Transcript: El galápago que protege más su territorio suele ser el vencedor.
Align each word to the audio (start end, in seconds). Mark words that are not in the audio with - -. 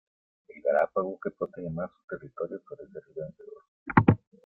El 0.47 0.63
galápago 0.63 1.19
que 1.19 1.29
protege 1.29 1.69
más 1.69 1.91
su 1.91 2.07
territorio 2.17 2.59
suele 2.67 2.87
ser 2.91 3.03
el 3.05 3.13
vencedor. 3.21 4.17